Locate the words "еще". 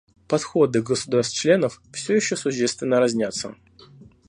2.15-2.35